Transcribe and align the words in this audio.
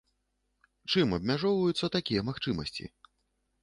Чым 0.95 1.13
абмяжоўваюцца 1.19 1.93
такія 1.99 2.21
магчымасці? 2.31 2.85